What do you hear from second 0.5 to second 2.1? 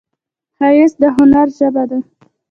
ښایست د هنر ژبه ده